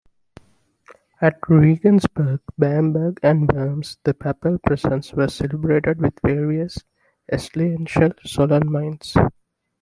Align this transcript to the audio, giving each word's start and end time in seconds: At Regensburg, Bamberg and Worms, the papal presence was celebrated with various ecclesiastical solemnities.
At 1.21 1.37
Regensburg, 1.47 2.39
Bamberg 2.57 3.19
and 3.21 3.51
Worms, 3.53 3.99
the 4.03 4.15
papal 4.15 4.57
presence 4.57 5.13
was 5.13 5.35
celebrated 5.35 6.01
with 6.01 6.15
various 6.25 6.79
ecclesiastical 7.27 8.13
solemnities. 8.25 9.15